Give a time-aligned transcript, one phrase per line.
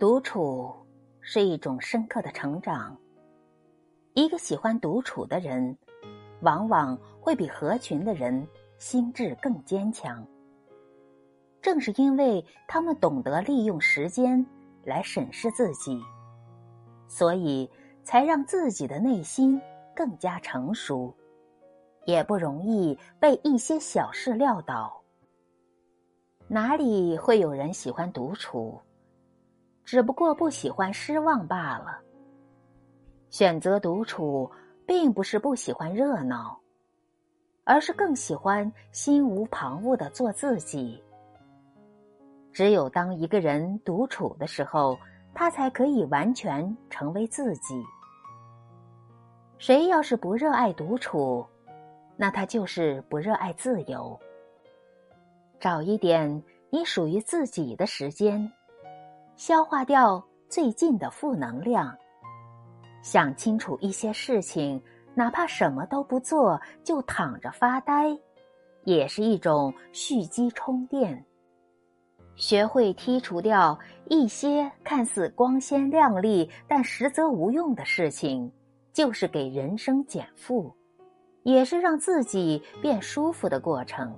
[0.00, 0.74] 独处
[1.20, 2.96] 是一种深刻的成长。
[4.14, 5.76] 一个喜欢独处的人，
[6.40, 10.26] 往往会比合群的人心智更坚强。
[11.60, 14.44] 正是因为他们懂得利用时间
[14.84, 16.00] 来审视自己，
[17.06, 17.68] 所以
[18.02, 19.60] 才让自己的内心
[19.94, 21.14] 更加成熟，
[22.06, 24.98] 也不容易被一些小事撂倒。
[26.48, 28.80] 哪里会有人喜欢独处？
[29.90, 31.98] 只不过不喜欢失望罢了。
[33.28, 34.48] 选择独处，
[34.86, 36.56] 并不是不喜欢热闹，
[37.64, 41.02] 而是更喜欢心无旁骛的做自己。
[42.52, 44.96] 只有当一个人独处的时候，
[45.34, 47.82] 他才可以完全成为自己。
[49.58, 51.44] 谁要是不热爱独处，
[52.16, 54.16] 那他就是不热爱自由。
[55.58, 58.52] 找一点你属于自己的时间，
[59.40, 61.96] 消化掉最近的负能量，
[63.00, 64.78] 想清楚一些事情，
[65.14, 68.14] 哪怕什么都不做，就躺着发呆，
[68.84, 71.24] 也是一种蓄积充电。
[72.36, 73.78] 学会剔除掉
[74.10, 78.52] 一些看似光鲜亮丽但实则无用的事情，
[78.92, 80.70] 就是给人生减负，
[81.44, 84.14] 也是让自己变舒服的过程。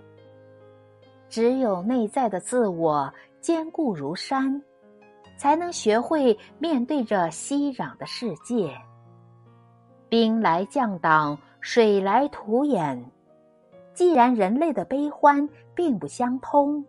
[1.29, 4.61] 只有内在的自我坚固如山，
[5.43, 8.73] 才能学会面对着熙攘的世界。
[10.09, 13.05] 兵来将挡，水来土掩。
[13.93, 16.85] 既然人类的悲欢并不相通。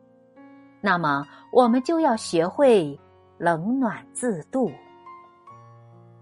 [0.82, 2.96] 那么，我们就要学会
[3.40, 4.72] 冷暖自度。